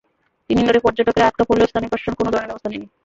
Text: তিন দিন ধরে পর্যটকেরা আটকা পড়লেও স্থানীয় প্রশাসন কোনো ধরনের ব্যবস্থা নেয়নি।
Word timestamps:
তিন 0.49 0.55
দিন 0.57 0.65
ধরে 0.69 0.83
পর্যটকেরা 0.85 1.27
আটকা 1.27 1.43
পড়লেও 1.47 1.69
স্থানীয় 1.69 1.91
প্রশাসন 1.91 2.13
কোনো 2.17 2.29
ধরনের 2.31 2.49
ব্যবস্থা 2.49 2.69
নেয়নি। 2.69 2.87